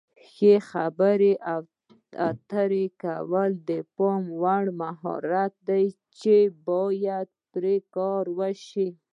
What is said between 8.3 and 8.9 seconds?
وشي.